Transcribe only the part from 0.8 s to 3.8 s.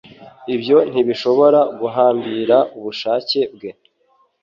ntibishobora guhambira ubushake bwe